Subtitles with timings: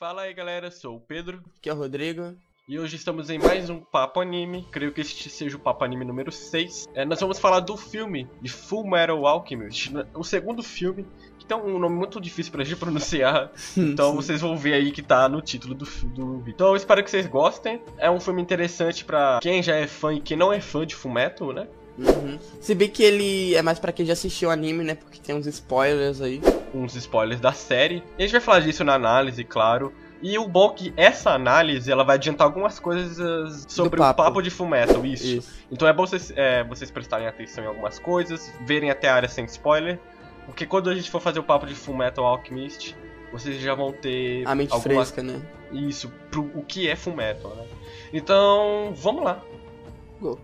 [0.00, 2.34] Fala aí galera, sou o Pedro Aqui é o Rodrigo.
[2.66, 4.66] e hoje estamos em mais um Papo Anime.
[4.70, 6.88] Creio que este seja o Papo Anime número 6.
[6.94, 11.04] É, nós vamos falar do filme de Full Metal Alchemist, o segundo filme,
[11.38, 13.52] que tem um nome muito difícil pra gente pronunciar.
[13.76, 16.54] Então vocês vão ver aí que tá no título do, do vídeo.
[16.54, 17.82] Então eu espero que vocês gostem.
[17.98, 20.94] É um filme interessante pra quem já é fã e quem não é fã de
[20.94, 21.68] Fullmetal, né?
[22.08, 22.38] Uhum.
[22.60, 24.94] Se bem que ele é mais pra quem já assistiu o anime, né?
[24.94, 26.40] Porque tem uns spoilers aí.
[26.74, 28.02] uns spoilers da série.
[28.18, 29.92] E a gente vai falar disso na análise, claro.
[30.22, 34.22] E o bom é que essa análise ela vai adiantar algumas coisas sobre o papo.
[34.22, 35.26] papo de Fullmetal, isso.
[35.26, 35.50] Isso.
[35.72, 39.28] Então é bom vocês, é, vocês prestarem atenção em algumas coisas, verem até a área
[39.28, 39.98] sem spoiler.
[40.44, 42.94] Porque quando a gente for fazer o papo de Fullmetal Alchemist,
[43.32, 45.40] vocês já vão ter A mente alguma- fresca, né?
[45.72, 47.64] isso pro o que é Fullmetal, né?
[48.12, 49.40] Então, vamos lá.
[50.20, 50.38] Go.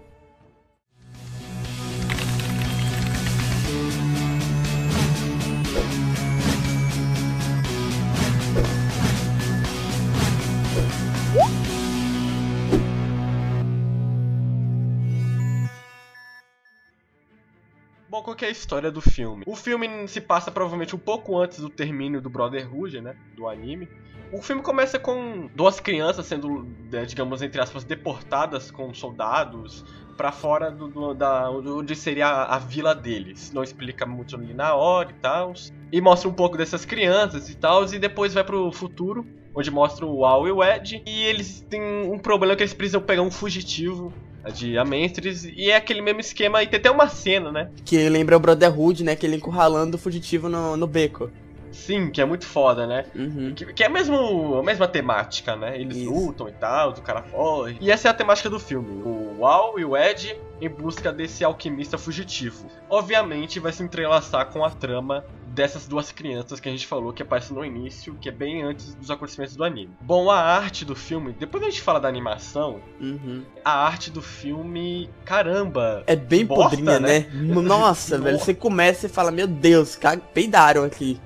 [18.26, 19.44] Qual que é a história do filme?
[19.46, 23.14] O filme se passa provavelmente um pouco antes do termínio do Brotherhood, né?
[23.36, 23.88] Do anime.
[24.32, 29.84] O filme começa com duas crianças sendo, eh, digamos, entre aspas, deportadas com soldados
[30.16, 33.52] pra fora do, do- da, onde seria a, a vila deles.
[33.52, 35.52] Não explica muito ali na hora e tal.
[35.92, 37.84] E mostra um pouco dessas crianças e tal.
[37.84, 39.24] E depois vai pro futuro,
[39.54, 41.00] onde mostra o Al e o Ed.
[41.06, 41.80] E eles têm
[42.10, 44.12] um problema que eles precisam pegar um fugitivo
[44.50, 45.44] de Amestres.
[45.44, 46.62] E é aquele mesmo esquema.
[46.62, 47.70] E tem até uma cena, né?
[47.84, 49.16] Que lembra o Brotherhood, né?
[49.16, 51.30] Que ele encurralando o fugitivo no, no beco.
[51.76, 53.04] Sim, que é muito foda, né?
[53.14, 53.52] Uhum.
[53.54, 55.78] Que, que é mesmo, a mesma temática, né?
[55.80, 56.10] Eles Isso.
[56.12, 57.76] lutam e tal, o cara foge.
[57.80, 59.02] E essa é a temática do filme.
[59.04, 62.66] O Al e o Ed em busca desse alquimista fugitivo.
[62.88, 67.22] Obviamente vai se entrelaçar com a trama dessas duas crianças que a gente falou que
[67.22, 69.90] aparece no início, que é bem antes dos acontecimentos do anime.
[70.00, 73.42] Bom, a arte do filme, depois a gente fala da animação, Uhum.
[73.64, 77.26] a arte do filme, caramba, É bem Bosta, podrinha, né?
[77.32, 77.54] né?
[77.62, 78.38] Nossa, velho.
[78.38, 79.98] Você começa e fala, meu Deus,
[80.34, 81.18] peidaram aqui.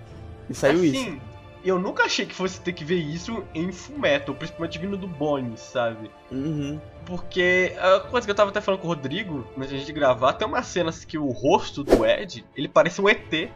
[0.50, 1.00] E saiu isso.
[1.00, 1.20] Assim,
[1.64, 5.60] eu nunca achei que fosse ter que ver isso em Fullmetal, principalmente vindo do Bones,
[5.60, 6.10] sabe?
[6.30, 6.80] Uhum.
[7.06, 10.46] Porque a coisa que eu tava até falando com o Rodrigo, antes gente gravar, tem
[10.46, 13.50] umas cenas que o rosto do Ed, ele parece um ET.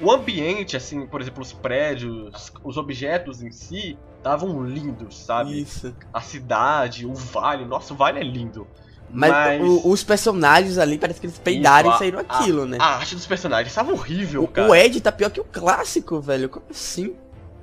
[0.00, 5.60] O ambiente, assim, por exemplo, os prédios, os objetos em si, estavam lindos, sabe?
[5.60, 5.94] Isso.
[6.12, 8.66] A cidade, o vale, nossa, o vale é lindo.
[9.14, 12.66] Mas, Mas- o- os personagens ali, parece que eles peidaram Isso, e saíram a- aquilo,
[12.66, 12.78] né?
[12.80, 14.68] A arte dos personagens estava horrível, O, cara.
[14.68, 16.48] o Ed tá pior que o clássico, velho.
[16.48, 17.14] Como assim?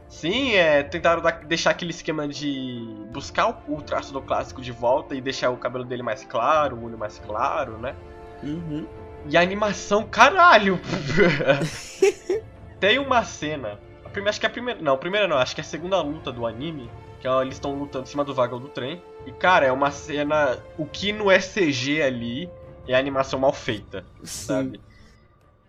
[0.07, 4.71] Sim, é, tentaram dar- deixar aquele esquema de buscar o, o traço do clássico de
[4.71, 7.95] volta e deixar o cabelo dele mais claro, o olho mais claro, né?
[8.43, 8.85] Uhum.
[9.27, 10.79] E a animação, caralho!
[12.79, 13.79] Tem uma cena.
[14.05, 14.81] A primeira, acho que é a primeira.
[14.81, 16.89] Não, a primeira não, acho que é a segunda luta do anime.
[17.21, 19.01] Que eles estão lutando em cima do vagão do trem.
[19.27, 20.57] E, cara, é uma cena.
[20.77, 22.49] O que não é CG ali
[22.87, 24.45] é animação mal feita, Sim.
[24.45, 24.81] sabe?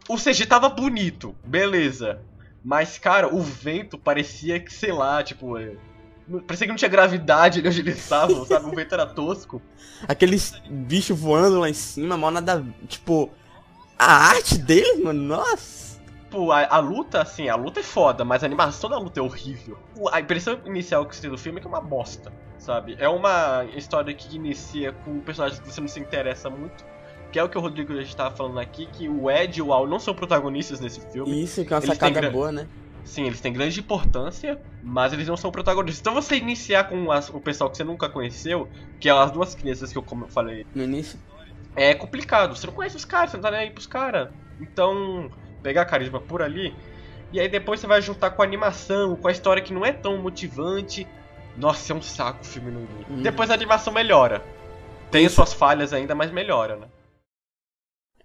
[0.08, 2.20] O CG tava bonito, beleza.
[2.64, 5.58] Mas, cara, o vento parecia que, sei lá, tipo.
[5.58, 5.76] é,
[6.46, 8.66] Parecia que não tinha gravidade ali onde eles estavam, sabe?
[8.66, 9.60] O vento era tosco.
[10.08, 12.64] Aqueles bichos voando lá em cima, mal nada.
[12.88, 13.30] Tipo.
[13.98, 15.91] A arte deles, mano, nossa.
[16.32, 19.22] Tipo, a, a luta, assim, a luta é foda, mas a animação da luta é
[19.22, 19.76] horrível.
[20.10, 22.96] A impressão inicial que você tem do filme é que é uma bosta, sabe?
[22.98, 26.84] É uma história que inicia com personagens que você não se interessa muito.
[27.30, 29.72] Que é o que o Rodrigo já estava falando aqui, que o Ed e o
[29.74, 31.42] Al não são protagonistas nesse filme.
[31.42, 32.68] Isso, que é uma Eles sacada gra- boa, né?
[33.04, 36.00] Sim, eles têm grande importância, mas eles não são protagonistas.
[36.00, 39.54] Então você iniciar com as- o pessoal que você nunca conheceu, que é as duas
[39.54, 41.18] crianças que eu falei, No início.
[41.76, 42.54] é complicado.
[42.56, 44.30] Você não conhece os caras, você não tá nem aí pros caras.
[44.60, 45.30] Então,
[45.62, 46.74] pegar carisma por ali.
[47.32, 49.92] E aí depois você vai juntar com a animação, com a história que não é
[49.92, 51.06] tão motivante.
[51.56, 52.80] Nossa, é um saco o filme no.
[52.80, 53.22] Hum.
[53.22, 54.42] Depois a animação melhora.
[55.10, 55.36] Tem Isso.
[55.36, 56.86] suas falhas ainda, mas melhora, né?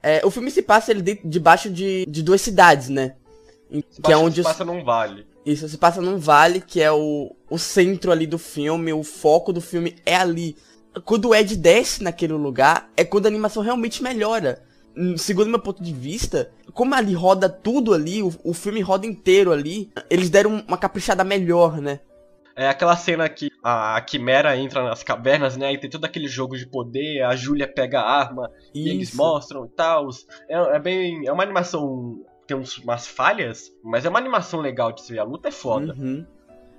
[0.01, 3.15] É, o filme se passa ele de- debaixo de, de duas cidades, né?
[3.69, 5.25] Em- que é onde se os- passa num vale.
[5.45, 9.51] Isso, se passa num vale que é o, o centro ali do filme, o foco
[9.53, 10.55] do filme é ali.
[11.05, 14.61] Quando o Ed desce naquele lugar, é quando a animação realmente melhora.
[14.97, 19.05] Hum, Segundo meu ponto de vista, como ali roda tudo ali, o, o filme roda
[19.05, 21.99] inteiro ali, eles deram uma caprichada melhor, né?
[22.55, 25.71] É aquela cena que a Quimera entra nas cavernas, né?
[25.71, 29.17] E tem todo aquele jogo de poder, a Júlia pega a arma e eles Isso.
[29.17, 30.09] mostram e tal.
[30.49, 31.27] É, é bem.
[31.27, 32.25] É uma animação.
[32.47, 35.19] Tem uns, umas falhas, mas é uma animação legal de se ver.
[35.19, 35.93] A luta é foda.
[35.93, 36.25] Uhum.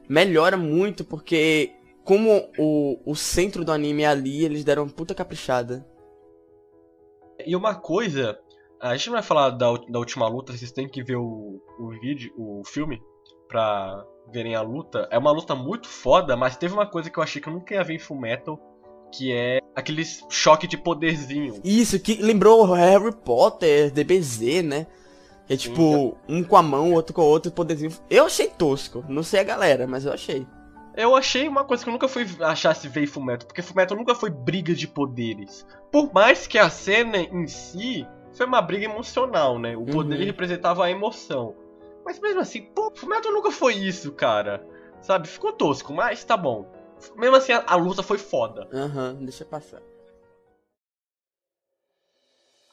[0.08, 1.70] Melhora muito porque
[2.02, 5.86] como o, o centro do anime é ali, eles deram uma puta caprichada.
[7.46, 8.38] E uma coisa,
[8.80, 11.88] a gente não vai falar da, da última luta, vocês têm que ver o, o
[12.00, 13.02] vídeo, o filme,
[13.48, 17.22] pra verem a luta, é uma luta muito foda, mas teve uma coisa que eu
[17.22, 18.58] achei que eu nunca ia ver em Full Metal,
[19.12, 21.60] que é aqueles choque de poderzinho.
[21.64, 24.86] Isso, que lembrou Harry Potter, DBZ, né?
[25.48, 27.90] É tipo, um com a mão, outro com o outro, poderzinho.
[28.10, 29.02] Eu achei tosco.
[29.08, 30.46] Não sei a galera, mas eu achei.
[30.98, 33.96] Eu achei uma coisa que eu nunca fui achar se ver em Fullmetal, porque Fullmetal
[33.96, 35.64] nunca foi briga de poderes.
[35.92, 39.76] Por mais que a cena em si foi uma briga emocional, né?
[39.76, 40.24] O poder uhum.
[40.24, 41.54] representava a emoção.
[42.04, 44.66] Mas mesmo assim, pô, Fullmetal nunca foi isso, cara.
[45.00, 45.28] Sabe?
[45.28, 46.68] Ficou tosco, mas tá bom.
[47.14, 48.68] Mesmo assim, a, a luta foi foda.
[48.72, 49.80] Aham, uhum, deixa passar.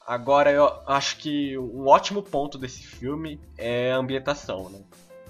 [0.03, 4.83] Agora eu acho que um ótimo ponto desse filme é a ambientação, né?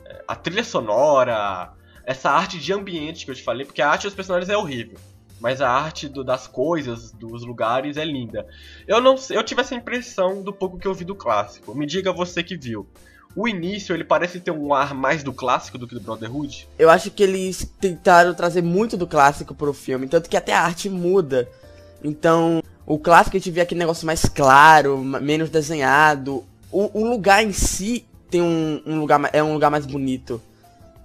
[0.05, 4.03] É, a trilha sonora, essa arte de ambiente que eu te falei, porque a arte
[4.03, 4.97] dos personagens é horrível.
[5.39, 8.47] Mas a arte do, das coisas, dos lugares é linda.
[8.87, 11.75] Eu não eu tive essa impressão do pouco que eu vi do clássico.
[11.75, 12.87] Me diga você que viu.
[13.35, 16.69] O início, ele parece ter um ar mais do clássico do que do Brotherhood?
[16.79, 20.61] Eu acho que eles tentaram trazer muito do clássico pro filme, tanto que até a
[20.61, 21.49] arte muda.
[22.01, 26.45] Então, o clássico a gente vê aquele negócio mais claro, menos desenhado.
[26.71, 30.41] O, o lugar em si tem um, um, lugar é um lugar mais bonito.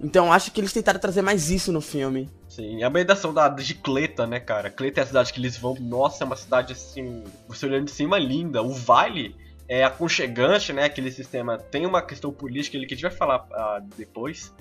[0.03, 2.27] Então acho que eles tentaram trazer mais isso no filme.
[2.49, 4.69] Sim, a ambientação da, de Cleta, né, cara?
[4.69, 5.75] Cleta é a cidade que eles vão.
[5.79, 7.23] Nossa, é uma cidade assim.
[7.47, 8.63] Você olhando de cima, linda.
[8.63, 9.35] O Vale
[9.67, 10.85] é aconchegante, né?
[10.85, 11.57] Aquele sistema.
[11.57, 14.53] Tem uma questão política ali que a gente vai falar uh, depois.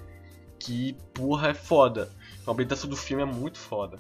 [0.59, 2.11] Que, porra, é foda.
[2.47, 3.99] A ambientação do filme é muito foda.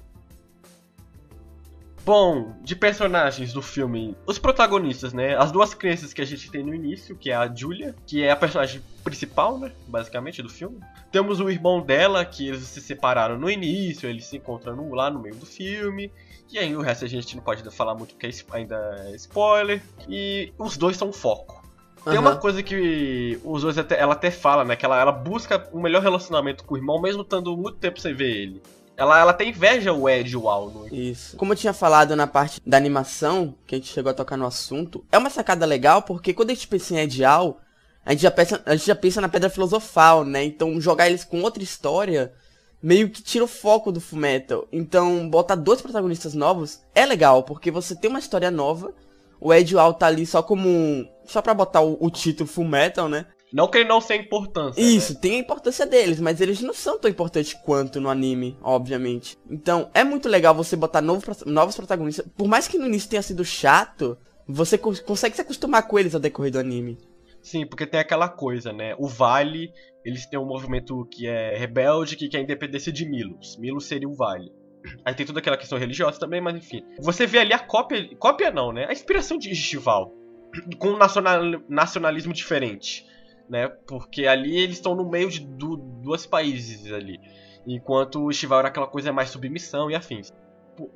[2.04, 5.36] Bom, de personagens do filme, os protagonistas, né?
[5.36, 8.30] As duas crianças que a gente tem no início, que é a Julia, que é
[8.30, 9.72] a personagem principal, né?
[9.86, 10.80] Basicamente, do filme.
[11.12, 15.20] Temos o irmão dela, que eles se separaram no início, eles se encontram lá no
[15.20, 16.10] meio do filme.
[16.50, 18.76] E aí o resto a gente não pode falar muito porque é ainda
[19.06, 19.82] é spoiler.
[20.08, 21.60] E os dois são foco.
[22.04, 22.20] Tem uhum.
[22.20, 24.74] uma coisa que os dois até, ela até fala, né?
[24.74, 28.14] Que ela, ela busca um melhor relacionamento com o irmão, mesmo estando muito tempo sem
[28.14, 28.62] ver ele.
[28.96, 30.36] Ela, ela tem inveja o Ed e.
[30.36, 30.88] No...
[30.90, 31.36] Isso.
[31.36, 34.46] Como eu tinha falado na parte da animação, que a gente chegou a tocar no
[34.46, 37.60] assunto, é uma sacada legal porque quando a gente pensa em Ed Al,
[38.04, 40.44] a gente já pensa, a gente já pensa na Pedra Filosofal, né?
[40.44, 42.32] Então jogar eles com outra história
[42.82, 44.66] meio que tira o foco do Fullmetal.
[44.72, 48.94] Então botar dois protagonistas novos é legal, porque você tem uma história nova,
[49.40, 51.08] o Ed Al tá ali só como...
[51.24, 53.26] Só pra botar o, o título Fullmetal, né?
[53.52, 54.80] Não que ele não tenha importância.
[54.80, 55.20] Isso, né?
[55.20, 59.36] tem a importância deles, mas eles não são tão importantes quanto no anime, obviamente.
[59.48, 62.26] Então, é muito legal você botar novo, novos protagonistas.
[62.36, 64.16] Por mais que no início tenha sido chato,
[64.46, 66.98] você co consegue se acostumar com eles ao decorrer do anime.
[67.42, 68.94] Sim, porque tem aquela coisa, né?
[68.98, 69.72] O Vale,
[70.04, 73.56] eles têm um movimento que é rebelde, que quer a independência de Milos.
[73.58, 74.52] Milos seria o Vale.
[75.04, 76.82] Aí tem toda aquela questão religiosa também, mas enfim.
[77.00, 78.08] Você vê ali a cópia.
[78.16, 78.86] Cópia não, né?
[78.88, 80.14] A inspiração de Estival.
[80.78, 83.06] Com um nacional, nacionalismo diferente
[83.50, 83.68] né?
[83.68, 87.20] Porque ali eles estão no meio de du dois países ali.
[87.66, 90.32] Enquanto o Estival era aquela coisa mais submissão e afins.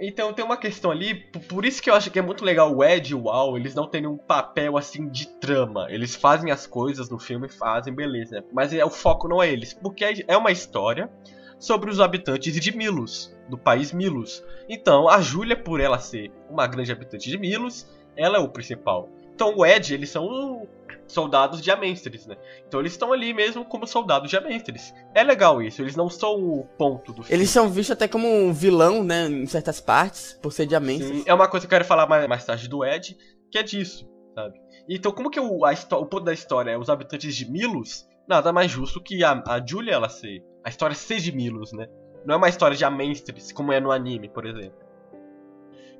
[0.00, 1.14] Então tem uma questão ali,
[1.48, 3.74] por isso que eu acho que é muito legal o Ed e o Al, eles
[3.74, 5.88] não têm nenhum papel assim de trama.
[5.90, 8.42] Eles fazem as coisas no filme, fazem, beleza.
[8.50, 11.10] Mas é, o foco não é eles, porque é uma história
[11.58, 14.42] sobre os habitantes de Milos, do país Milos.
[14.68, 17.86] Então a Júlia, por ela ser uma grande habitante de Milos,
[18.16, 19.10] ela é o principal.
[19.34, 20.68] Então o Ed, eles são
[21.06, 22.36] soldados de Amenstres, né?
[22.66, 24.94] Então eles estão ali mesmo como soldados de Amenstres.
[25.14, 27.36] É legal isso, eles não são o ponto do filme.
[27.36, 31.18] Eles são vistos até como um vilão, né, em certas partes, por ser de Amenstres.
[31.18, 33.16] Sim, é uma coisa que eu quero falar mais, mais tarde do Ed,
[33.50, 34.58] que é disso, sabe?
[34.88, 38.52] Então como que o, a, o ponto da história é os habitantes de Milos, nada
[38.52, 41.86] mais justo que a, a Julia ela ser, a história ser de Milos, né?
[42.24, 44.78] Não é uma história de Amenstres, como é no anime, por exemplo.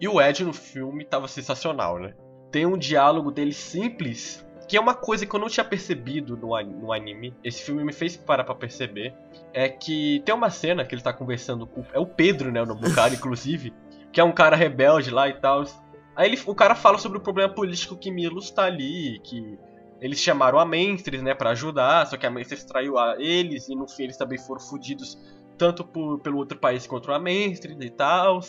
[0.01, 2.15] E o Ed no filme tava sensacional, né?
[2.55, 6.57] Tem um diálogo dele simples, que é uma coisa que eu não tinha percebido no,
[6.63, 7.35] no anime.
[7.43, 9.13] Esse filme me fez parar pra perceber.
[9.53, 11.85] É que tem uma cena que ele tá conversando com.
[11.93, 12.63] É o Pedro, né?
[12.63, 13.75] O nome do cara, inclusive.
[14.13, 15.65] Que é um cara rebelde lá e tal.
[16.15, 19.59] Aí ele, o cara fala sobre o problema político que Milos tá ali, que
[20.01, 23.75] eles chamaram a Mestres, né, para ajudar, só que a Mestres traiu a eles e
[23.75, 25.19] no fim eles também foram fodidos
[25.59, 28.41] tanto por, pelo outro país quanto a Mestres e tal.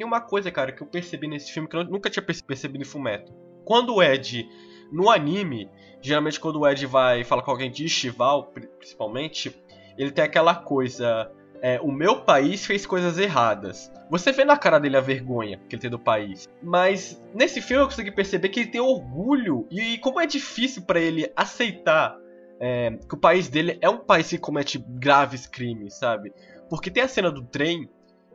[0.00, 2.86] E uma coisa, cara, que eu percebi nesse filme que eu nunca tinha percebido em
[2.86, 3.34] Fumeto.
[3.66, 4.48] Quando o Ed
[4.90, 5.68] no anime,
[6.00, 9.54] geralmente quando o Ed vai falar com alguém de Estival, principalmente,
[9.98, 11.30] ele tem aquela coisa.
[11.60, 13.92] É, o meu país fez coisas erradas.
[14.08, 16.48] Você vê na cara dele a vergonha que ele tem do país.
[16.62, 19.66] Mas nesse filme eu consegui perceber que ele tem orgulho.
[19.70, 22.16] E, como é difícil para ele aceitar
[22.58, 26.32] é, que o país dele é um país que comete graves crimes, sabe?
[26.70, 27.86] Porque tem a cena do trem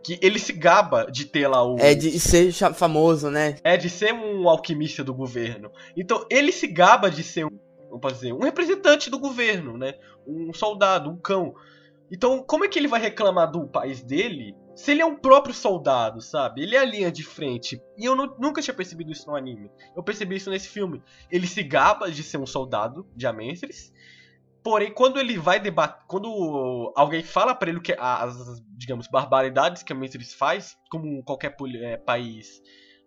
[0.05, 1.79] que ele se gaba de ter lá o.
[1.79, 3.55] É de ser famoso, né?
[3.63, 5.71] É de ser um alquimista do governo.
[5.97, 7.59] Então ele se gaba de ser um,
[7.89, 9.95] vamos dizer, um representante do governo, né?
[10.27, 11.55] Um soldado, um cão.
[12.11, 15.55] Então, como é que ele vai reclamar do país dele se ele é um próprio
[15.55, 16.61] soldado, sabe?
[16.61, 17.81] Ele é a linha de frente.
[17.97, 19.71] E eu não, nunca tinha percebido isso no anime.
[19.95, 21.01] Eu percebi isso nesse filme.
[21.31, 23.91] Ele se gaba de ser um soldado de Amenstres.
[24.65, 26.03] Porém, quando ele vai debater.
[26.07, 28.35] Quando alguém fala para ele que as,
[28.75, 32.63] digamos, barbaridades que Amenstres faz, como qualquer é, país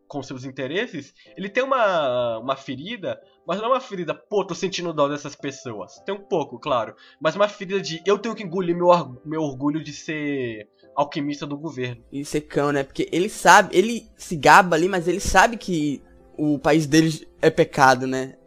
[0.06, 4.54] com seus interesses, ele tem uma, uma ferida, mas não é uma ferida, pô, tô
[4.54, 5.98] sentindo dó dessas pessoas.
[6.06, 6.94] Tem um pouco, claro.
[7.20, 8.90] Mas uma ferida de eu tenho que engolir meu,
[9.24, 12.04] meu orgulho de ser alquimista do governo.
[12.12, 12.84] E secão, né?
[12.84, 16.00] Porque ele sabe, ele se gaba ali, mas ele sabe que
[16.36, 18.37] o país dele é pecado, né?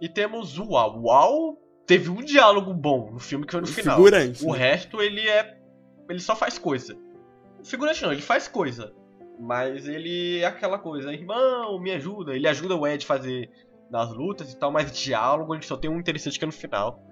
[0.00, 1.02] E temos o Uau.
[1.02, 3.96] Uau teve um diálogo bom no filme que foi no o final.
[3.96, 4.44] Figurante.
[4.44, 4.58] O né?
[4.58, 5.58] resto ele é.
[6.08, 6.96] Ele só faz coisa.
[7.64, 8.92] Figurante não, ele faz coisa.
[9.38, 12.34] Mas ele é aquela coisa, irmão, me ajuda.
[12.34, 13.50] Ele ajuda o Ed a fazer
[13.90, 17.02] nas lutas e tal, mas diálogo gente só tem um interessante que é no final.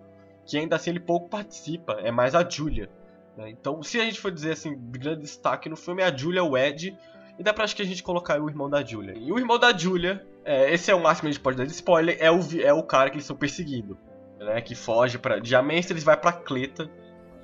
[0.47, 2.88] Que ainda assim ele pouco participa, é mais a Julia.
[3.37, 3.50] Né?
[3.50, 6.57] Então, se a gente for dizer assim, grande destaque no filme é a Julia, o
[6.57, 6.97] Ed,
[7.38, 9.13] e dá pra acho que a gente colocar o irmão da Julia.
[9.18, 11.65] E o irmão da Julia, é, esse é o máximo que a gente pode dar
[11.65, 13.98] de spoiler, é o, é o cara que eles estão perseguindo.
[14.38, 14.62] Né?
[14.62, 15.39] Que foge pra.
[15.39, 16.89] De Amenstre, eles vai pra Cleta.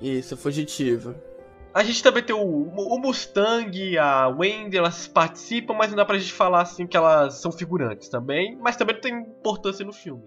[0.00, 1.14] Isso, fugitivo.
[1.72, 6.18] A gente também tem o, o Mustang, a Wendy, elas participam, mas não dá pra
[6.18, 10.22] gente falar assim que elas são figurantes também, mas também não tem importância no filme.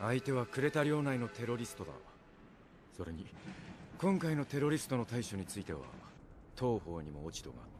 [0.00, 1.90] 相手はクレタ領内のテロリストだ
[2.96, 3.26] それに
[3.98, 5.80] 今回のテロリストの対処については
[6.54, 7.78] 当方にも落ち度があった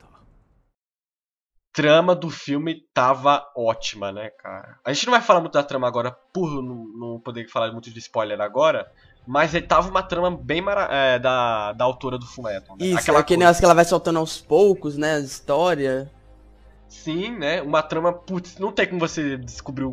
[1.79, 4.81] trama do filme tava ótima, né, cara?
[4.85, 7.89] A gente não vai falar muito da trama agora por não, não poder falar muito
[7.89, 8.91] de spoiler agora,
[9.25, 12.77] mas ele tava uma trama bem mara é, da, da autora do Fullmetal.
[12.77, 12.87] Né?
[12.87, 16.11] Isso, Aquela é que negócio que ela vai soltando aos poucos, né, a história.
[16.94, 17.62] Sim, né?
[17.62, 19.88] Uma trama, putz, não tem como você descobrir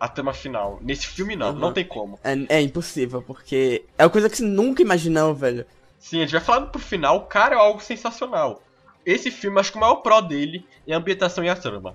[0.00, 0.78] a trama final.
[0.82, 1.58] Nesse filme não, uhum.
[1.58, 2.18] não tem como.
[2.24, 5.66] É, é, impossível, porque é uma coisa que você nunca imaginou, velho.
[6.00, 8.62] Sim, a gente vai falando pro final, o cara é algo sensacional.
[9.04, 11.94] Esse filme, acho que o maior pró dele é a ambientação e a trama.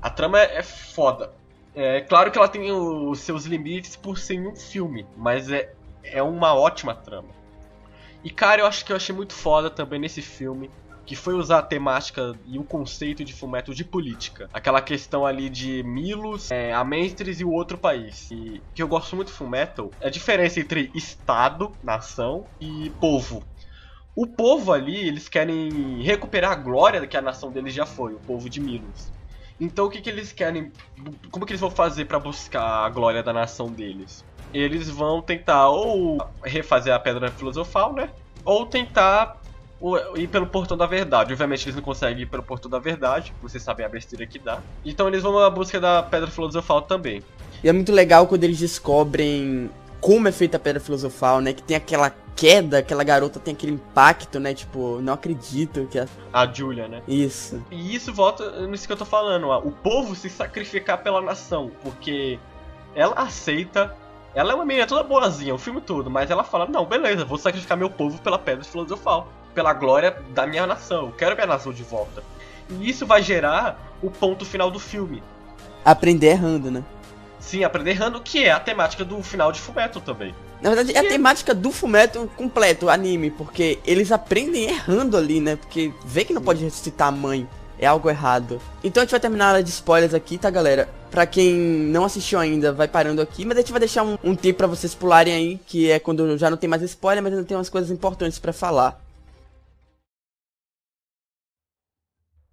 [0.00, 1.32] A trama é, é foda.
[1.74, 5.74] É claro que ela tem os seus limites por ser um filme, mas é,
[6.04, 7.28] é uma ótima trama.
[8.22, 10.70] E cara, eu acho que eu achei muito foda também nesse filme
[11.08, 14.50] que foi usar a temática e o conceito de Fullmetal de política.
[14.52, 18.30] Aquela questão ali de Milos, é, Amenstres e o outro país.
[18.30, 23.42] E que eu gosto muito de Fullmetal é a diferença entre Estado, nação e povo.
[24.14, 28.20] O povo ali, eles querem recuperar a glória que a nação deles já foi, o
[28.20, 29.10] povo de Milos.
[29.58, 30.70] Então o que, que eles querem.
[31.30, 34.22] Como que eles vão fazer para buscar a glória da nação deles?
[34.52, 38.10] Eles vão tentar ou refazer a pedra filosofal, né?
[38.44, 39.40] Ou tentar
[40.16, 41.32] ir pelo portão da verdade.
[41.32, 44.60] Obviamente eles não conseguem ir pelo portão da verdade, vocês sabem a besteira que dá.
[44.84, 47.22] Então eles vão à busca da pedra filosofal também.
[47.62, 49.70] E é muito legal quando eles descobrem
[50.00, 51.52] como é feita a pedra filosofal, né?
[51.52, 54.54] Que tem aquela queda, aquela garota tem aquele impacto, né?
[54.54, 56.06] Tipo, não acredito que a...
[56.32, 57.02] a Julia, né?
[57.08, 57.62] Isso.
[57.70, 59.58] E isso volta nisso que eu tô falando, ó.
[59.58, 62.38] O povo se sacrificar pela nação, porque
[62.94, 63.94] ela aceita
[64.34, 67.38] ela é uma menina toda boazinha, o filme todo, mas ela fala: Não, beleza, vou
[67.38, 69.26] sacrificar meu povo pela pedra filosofal
[69.58, 71.06] pela glória da minha nação.
[71.06, 72.22] Eu quero minha nação de volta.
[72.70, 75.20] E isso vai gerar o ponto final do filme.
[75.84, 76.84] Aprender errando, né?
[77.40, 80.32] Sim, aprender errando, que é a temática do final de Fumeto também.
[80.62, 85.40] Na verdade, é a temática do Fumeto completo, o anime, porque eles aprendem errando ali,
[85.40, 85.56] né?
[85.56, 87.48] Porque vê que não pode ressuscitar a mãe.
[87.80, 88.60] É algo errado.
[88.84, 90.88] Então a gente vai terminar a área de spoilers aqui, tá, galera?
[91.10, 93.44] Pra quem não assistiu ainda, vai parando aqui.
[93.44, 96.38] Mas a gente vai deixar um, um tempo pra vocês pularem aí, que é quando
[96.38, 99.07] já não tem mais spoiler, mas ainda tem umas coisas importantes para falar.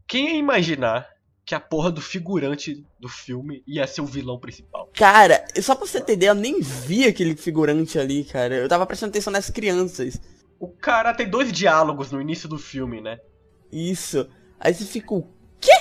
[0.07, 1.09] Quem ia imaginar
[1.43, 4.89] que a porra do figurante do filme ia ser o vilão principal?
[4.93, 8.55] Cara, só pra você entender, eu nem vi aquele figurante ali, cara.
[8.55, 10.21] Eu tava prestando atenção nas crianças.
[10.59, 13.19] O cara tem dois diálogos no início do filme, né?
[13.71, 14.29] Isso.
[14.59, 15.27] Aí você fica, o
[15.59, 15.71] quê?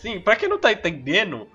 [0.00, 1.46] Sim, pra quem não tá entendendo,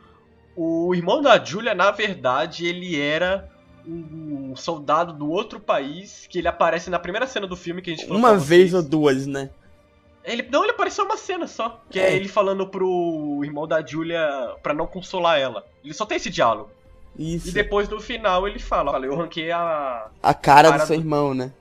[0.56, 3.50] o irmão da Julia, na verdade, ele era
[3.86, 7.96] um soldado do outro país que ele aparece na primeira cena do filme que a
[7.96, 8.20] gente falou.
[8.20, 9.50] Uma vez ou duas, né?
[10.28, 11.82] Ele, não, ele apareceu uma cena só.
[11.90, 12.12] Que é.
[12.12, 14.28] é ele falando pro irmão da Julia
[14.62, 15.66] pra não consolar ela.
[15.82, 16.70] Ele só tem esse diálogo.
[17.18, 17.48] Isso.
[17.48, 20.08] E depois no final ele fala, olha, eu ranquei a.
[20.22, 21.02] A cara, cara do seu do...
[21.02, 21.52] irmão, né?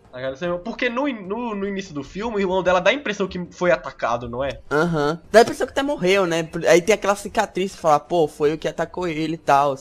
[0.65, 3.71] Porque no, no, no, início do filme, o irmão dela dá a impressão que foi
[3.71, 4.59] atacado, não é?
[4.71, 5.11] Aham.
[5.11, 5.19] Uhum.
[5.31, 6.49] Dá a impressão que até morreu, né?
[6.69, 9.77] Aí tem aquela cicatriz fala, pô, foi o que atacou ele e tal.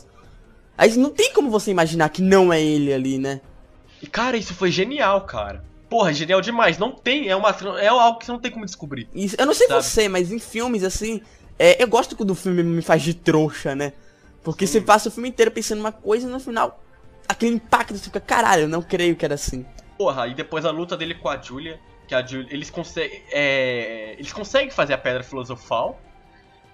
[0.77, 3.39] Aí não tem como você imaginar que não é ele ali, né?
[4.01, 6.77] E cara, isso foi genial, cara porra, genial demais.
[6.77, 7.49] Não tem, é, uma,
[7.79, 9.07] é algo que você não tem como descobrir.
[9.13, 9.83] Isso, eu não sei sabe?
[9.83, 11.21] você, mas em filmes, assim,
[11.57, 13.93] é, eu gosto quando o filme me faz de trouxa, né?
[14.43, 14.73] Porque Sim.
[14.73, 16.81] você passa o filme inteiro pensando uma coisa e no final
[17.27, 19.65] aquele impacto você fica, caralho, eu não creio que era assim.
[19.97, 24.15] Porra, e depois a luta dele com a Julia, que a Julia, eles conseguem, é,
[24.17, 25.99] eles conseguem fazer a pedra filosofal.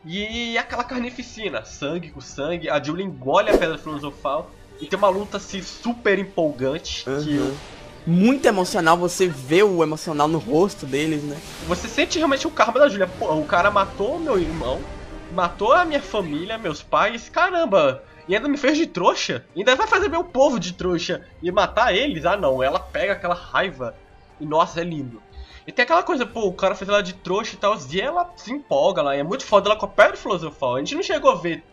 [0.03, 4.49] E aquela carnificina, sangue com sangue, a Julia engole a pedra filosofal
[4.79, 7.55] e tem uma luta assim super empolgante que Uhum.
[8.05, 11.38] Muito emocional, você vê o emocional no rosto deles, né?
[11.67, 13.08] você sente realmente o karma da Julia.
[13.08, 14.81] Pô, o cara matou meu irmão,
[15.34, 18.03] matou a minha família, meus pais, caramba.
[18.27, 19.46] E ainda me fez de trouxa.
[19.55, 22.25] Ainda vai fazer meu povo de trouxa e matar eles.
[22.25, 23.96] Ah não, ela pega aquela raiva.
[24.39, 25.22] E nossa, é lindo.
[25.67, 28.31] E tem aquela coisa, pô, o cara fez ela de trouxa e tal, e ela
[28.36, 29.15] se empolga lá.
[29.15, 30.75] E é muito foda ela com a pedra filosofal.
[30.75, 31.63] A gente não chegou a ver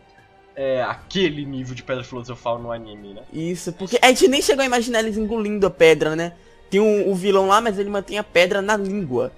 [0.59, 3.21] é, aquele nível de pedra filosofal no anime, né?
[3.31, 6.33] Isso, porque a gente nem chegou a imaginar eles engolindo a pedra, né?
[6.69, 9.31] Tem um, o vilão lá, mas ele mantém a pedra na língua.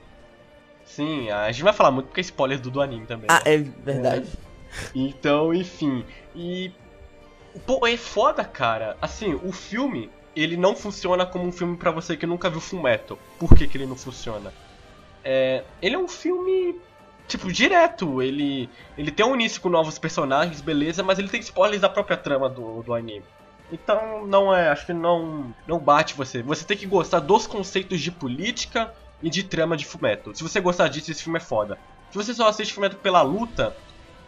[0.84, 3.28] Sim, a gente vai falar muito porque é spoiler do, do anime também.
[3.30, 3.54] Ah, né?
[3.54, 4.26] é verdade.
[4.96, 6.04] Então, enfim.
[6.36, 6.72] E.
[7.68, 8.98] Pô, é foda, cara.
[9.00, 13.20] Assim, o filme, ele não funciona como um filme pra você que nunca viu Fullmetal.
[13.38, 14.52] Por que, que ele não funciona?
[15.24, 16.80] É, ele é um filme.
[17.28, 18.22] Tipo, direto.
[18.22, 18.70] Ele.
[18.98, 22.50] Ele tem um início com novos personagens, beleza, mas ele tem spoilers da própria trama
[22.50, 23.24] do, do anime.
[23.72, 24.70] Então, não é.
[24.70, 25.54] Acho que não.
[25.68, 26.42] Não bate você.
[26.44, 30.34] Você tem que gostar dos conceitos de política e de trama de Fullmetal.
[30.36, 31.78] Se você gostar disso, esse filme é foda.
[32.12, 33.76] Se você só assiste Fullmetal pela luta,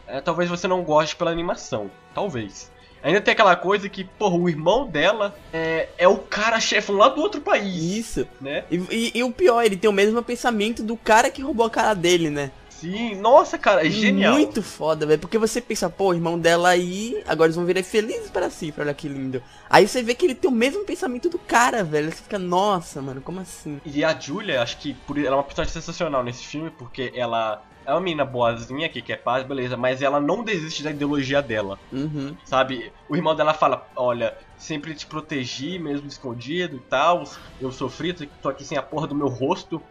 [0.08, 1.92] é, talvez você não goste pela animação.
[2.14, 2.72] Talvez.
[3.02, 7.10] Ainda tem aquela coisa que, porra, o irmão dela é, é o cara chefão lá
[7.10, 8.28] do outro país, Isso.
[8.40, 8.64] né?
[8.72, 11.70] E, e- e o pior, ele tem o mesmo pensamento do cara que roubou a
[11.70, 12.50] cara dele, né?
[12.84, 14.34] Sim, nossa, cara, é genial.
[14.34, 15.20] Muito foda, velho.
[15.20, 18.74] Porque você pensa, pô, o irmão dela aí, agora eles vão virar felizes para si,
[18.78, 19.42] olha que lindo.
[19.70, 22.12] Aí você vê que ele tem o mesmo pensamento do cara, velho.
[22.12, 23.80] Você fica, nossa, mano, como assim?
[23.86, 27.64] E a Julia, acho que por, ela é uma personagem sensacional nesse filme, porque ela
[27.86, 31.80] é uma menina boazinha que quer paz, beleza, mas ela não desiste da ideologia dela.
[31.90, 32.36] Uhum.
[32.44, 32.92] Sabe?
[33.08, 37.24] O irmão dela fala: Olha, sempre te protegi, mesmo escondido e tal.
[37.62, 39.82] Eu sofri, tô aqui sem a porra do meu rosto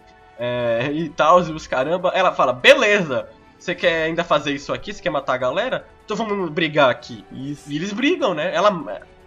[0.45, 2.09] é, e tal, e os caramba.
[2.15, 4.93] Ela fala: Beleza, você quer ainda fazer isso aqui?
[4.93, 5.87] Você quer matar a galera?
[6.05, 7.25] Então vamos brigar aqui.
[7.31, 7.71] Isso.
[7.71, 8.53] E eles brigam, né?
[8.53, 8.71] Ela.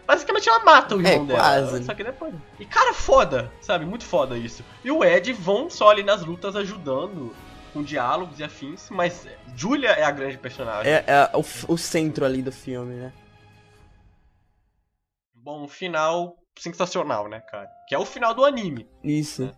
[0.06, 1.39] Basicamente ela mata o irmão É, dela.
[1.39, 1.84] quase.
[1.86, 2.34] Só que depois.
[2.60, 3.86] E cara, foda, sabe?
[3.86, 4.62] Muito foda isso.
[4.84, 7.34] E o Ed vão só ali nas lutas ajudando,
[7.71, 9.25] com diálogos e afins, mas
[9.56, 10.91] Julia é a grande personagem.
[10.91, 11.39] É, é o,
[11.73, 13.13] o centro ali do filme, né?
[15.34, 17.69] Bom, um final sensacional, né, cara?
[17.88, 18.88] Que é o final do anime.
[19.04, 19.49] Isso.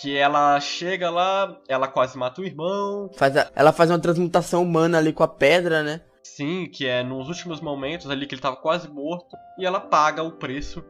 [0.00, 3.08] Que ela chega lá, ela quase mata o irmão.
[3.16, 6.00] Faz a- ela faz uma transmutação humana ali com a pedra, né?
[6.22, 9.36] Sim, que é nos últimos momentos ali que ele tava quase morto.
[9.58, 10.84] E ela paga o preço,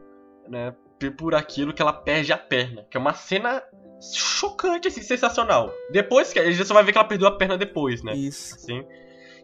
[0.47, 0.73] né?
[1.17, 2.85] Por aquilo que ela perde a perna.
[2.89, 3.61] Que é uma cena
[4.01, 5.71] chocante, assim, sensacional.
[5.91, 6.39] Depois que.
[6.39, 8.15] A gente só vai ver que ela perdeu a perna depois, né?
[8.15, 8.55] Isso.
[8.55, 8.83] Assim.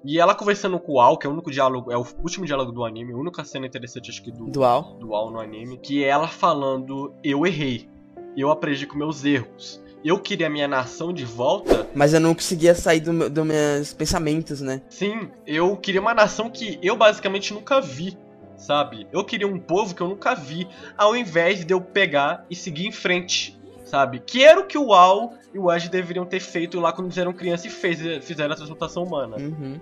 [0.03, 2.71] E ela conversando com o Al, que é o único diálogo, é o último diálogo
[2.71, 4.95] do anime, a única cena interessante, acho que do, Dual.
[4.99, 7.87] dual no anime, que é ela falando: Eu errei,
[8.35, 11.87] eu aprendi com meus erros, eu queria minha nação de volta.
[11.93, 14.81] Mas eu não conseguia sair do dos meus pensamentos, né?
[14.89, 18.17] Sim, eu queria uma nação que eu basicamente nunca vi,
[18.57, 19.07] sabe?
[19.11, 20.67] Eu queria um povo que eu nunca vi,
[20.97, 24.19] ao invés de eu pegar e seguir em frente, sabe?
[24.19, 27.17] Que era o que o Al e o Ed deveriam ter feito lá quando eles
[27.17, 29.37] eram crianças e fez, fizeram a transmutação humana.
[29.37, 29.79] Uhum.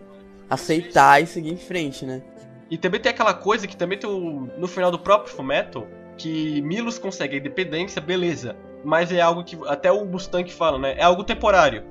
[0.50, 2.22] Aceitar e seguir em frente, né?
[2.70, 5.88] E também tem aquela coisa que também tem o, no final do próprio Fullmetal,
[6.20, 8.56] que Milos consegue a independência, beleza.
[8.84, 10.96] Mas é algo que até o Mustang fala, né?
[10.98, 11.84] É algo temporário.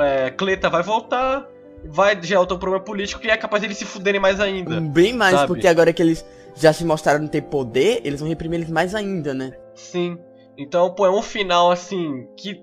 [0.00, 1.48] É, Cleta vai voltar,
[1.84, 4.80] vai gerar outro problema político e é capaz deles se fuderem mais ainda.
[4.80, 5.46] Bem mais, Sabe?
[5.48, 9.32] porque agora que eles já se mostraram ter poder, eles vão reprimir eles mais ainda,
[9.32, 9.52] né?
[9.74, 10.18] Sim.
[10.56, 12.62] Então, pô, é um final assim que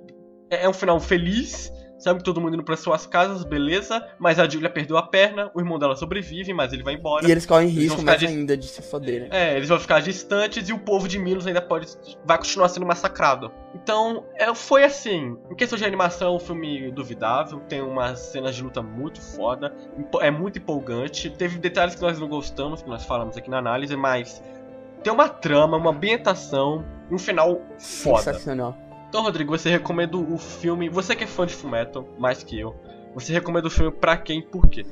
[0.50, 1.72] é é um final feliz,
[2.06, 2.24] sabe?
[2.24, 4.02] Todo mundo indo pra suas casas, beleza.
[4.18, 7.28] Mas a Julia perdeu a perna, o irmão dela sobrevive, mas ele vai embora.
[7.28, 9.28] E eles correm Eles risco mais de- ainda de se foderem.
[9.32, 11.88] É, eles vão ficar distantes e o povo de Milos ainda pode.
[12.24, 13.52] vai continuar sendo massacrado.
[13.74, 15.36] Então, é, foi assim.
[15.52, 17.60] Em questão de animação, é um filme duvidável.
[17.68, 19.76] Tem umas cenas de luta muito foda.
[20.22, 21.30] É muito empolgante.
[21.30, 24.42] Teve detalhes que nós não gostamos, que nós falamos aqui na análise, mas.
[25.04, 28.24] Tem uma trama, uma ambientação e um final foda.
[28.24, 28.76] Sensacional.
[29.16, 30.90] Então, Rodrigo, você recomenda o filme.
[30.90, 32.76] Você que é fã de Fullmetal, mais que eu.
[33.14, 34.86] Você recomenda o filme pra quem e por quê?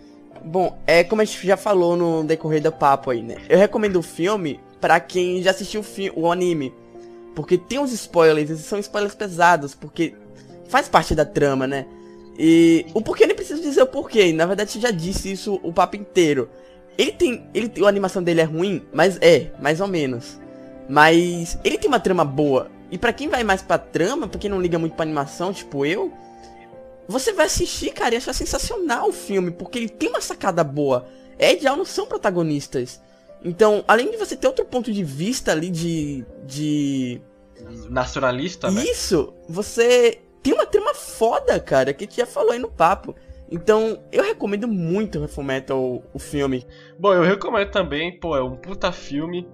[0.45, 3.35] Bom, é como a gente já falou no decorrer do papo aí, né?
[3.49, 5.81] Eu recomendo o filme pra quem já assistiu
[6.15, 6.73] o, o anime.
[7.35, 10.15] Porque tem uns spoilers, esses são spoilers pesados, porque
[10.69, 11.85] faz parte da trama, né?
[12.39, 15.59] E o porquê eu nem preciso dizer o porquê, na verdade você já disse isso
[15.61, 16.49] o papo inteiro.
[16.97, 17.45] Ele tem.
[17.53, 20.39] Ele, tem- a animação dele é ruim, mas é, mais ou menos.
[20.87, 22.71] Mas ele tem uma trama boa.
[22.93, 25.83] E pra quem vai mais pra trama, pra quem não liga muito pra animação, tipo
[25.83, 26.13] eu,
[27.07, 31.07] você vai assistir, cara, e achar sensacional o filme, porque ele tem uma sacada boa.
[31.39, 33.01] Ed e Al não são protagonistas.
[33.43, 36.23] Então, além de você ter outro ponto de vista ali de.
[36.45, 37.19] de.
[37.89, 38.83] Nacionalista, né?
[38.83, 39.33] Isso!
[39.49, 43.15] Você tem uma trama foda, cara, que a gente já falou aí no papo.
[43.49, 45.19] Então, eu recomendo muito
[45.71, 46.63] o, o filme.
[46.99, 49.47] Bom, eu recomendo também, pô, é um puta filme.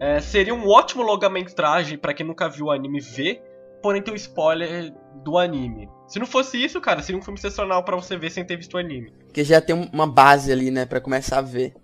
[0.00, 3.42] É, seria um ótimo longa-metragem para quem nunca viu o anime ver,
[3.82, 4.92] porém tem um spoiler
[5.24, 5.88] do anime.
[6.06, 8.74] Se não fosse isso, cara, seria um filme sensacional para você ver sem ter visto
[8.74, 9.12] o anime.
[9.32, 11.74] Que já tem uma base ali, né, para começar a ver.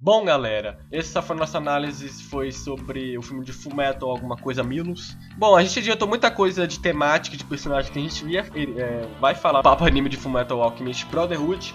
[0.00, 4.62] Bom, galera, essa foi a nossa análise, foi sobre o filme de Fullmetal, alguma coisa
[4.62, 5.16] Milos.
[5.36, 9.06] Bom, a gente adiantou muita coisa de temática, de personagem que a gente via, é,
[9.20, 11.74] vai falar papo anime de Fullmetal Alchemist Brotherhood.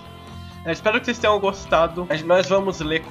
[0.66, 2.08] Espero que vocês tenham gostado.
[2.26, 3.04] Nós vamos ler,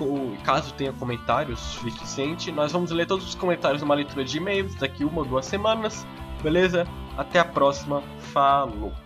[0.42, 5.04] caso tenha comentários suficiente, nós vamos ler todos os comentários numa leitura de e-mails daqui
[5.04, 6.04] uma ou duas semanas,
[6.42, 6.84] beleza?
[7.16, 9.03] Até a próxima, falou!